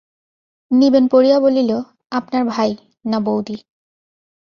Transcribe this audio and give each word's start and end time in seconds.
নীবেন 0.71 1.05
পড়িয়া 1.07 1.37
বলিল, 1.39 1.71
আপনার 2.11 2.43
ভাই, 2.45 2.71
না 3.05 3.17
বৌদি? 3.19 3.57